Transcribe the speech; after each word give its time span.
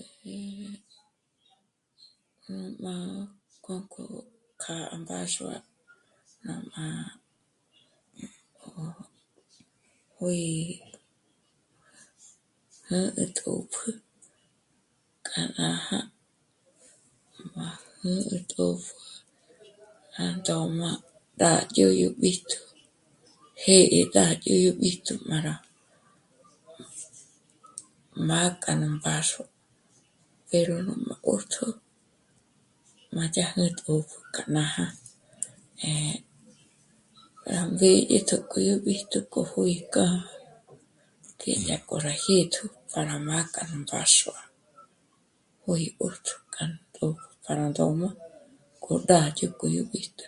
À 0.00 0.02
jñíñi 0.20 0.68
nú 2.46 2.56
má 2.84 2.94
k'o, 3.64 3.74
k'o 3.92 4.04
kja 4.62 4.76
mbáxua 5.00 5.56
nà 6.46 6.54
má... 6.74 6.84
'ó 8.64 8.68
juí'i 10.16 10.76
'ë̀'ë 12.90 13.24
tòpjü 13.38 13.90
k'a 15.26 15.40
nája 15.58 15.98
má 17.56 17.66
jñí'i 17.96 18.38
tópjü 18.52 18.94
rá 20.16 20.26
ndóm'a 20.38 20.90
rá 21.40 21.52
dyä́dyä 21.74 22.08
b'íjtu 22.20 22.60
jë̀'ë 23.62 24.00
gá 24.14 24.24
dyä̌'ä 24.42 24.62
yó 24.64 24.70
b'íjtu 24.80 25.14
má 25.28 25.36
rá 25.46 25.54
mâ'a 28.28 28.50
k'a 28.62 28.72
nú 28.80 28.88
mbáxua 28.96 29.46
pero 30.48 30.76
nú 30.86 30.94
má 31.06 31.14
'ṓjtjō 31.24 31.66
máj 33.14 33.30
dyá 33.34 33.48
nú 33.58 33.66
tòpjü 33.84 34.18
k'a 34.34 34.44
nája. 34.56 34.86
Eh... 35.88 36.18
rá 37.52 37.60
mbédyetjo 37.70 38.36
k'o 38.50 38.58
yó 38.68 38.74
b'íjtu 38.84 39.18
k'o 39.32 39.40
juí'i 39.52 39.78
k'a, 39.94 40.06
k'e 41.40 41.52
dyá 41.64 41.76
jó 41.80 41.84
k'o 41.88 41.96
rá 42.06 42.12
jyêtjo 42.24 42.64
para 42.92 43.14
mâ'a 43.26 43.42
k'a 43.54 43.62
nú 43.70 43.76
mbáxua, 43.84 44.38
'ó 45.64 45.72
rí 45.80 45.88
'ṓjtjō 45.96 46.36
k'a 46.54 46.62
nú 46.70 46.78
k'ò'o 46.94 47.12
para 47.44 47.64
ndóm'a 47.70 48.10
k'o 48.82 48.92
rá 49.10 49.20
dyó'o 49.36 49.54
k'o 49.58 49.66
yó 49.76 49.82
b'ítju 49.90 50.26